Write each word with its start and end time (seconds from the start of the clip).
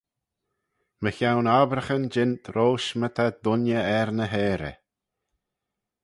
Mychione 1.03 1.51
obbraghyn 1.61 2.05
jeant 2.13 2.43
roish 2.55 2.89
my 2.99 3.09
ta 3.15 3.25
dooinney 3.43 3.85
er 3.99 4.09
ny 4.17 4.27
heyrey. 4.33 4.75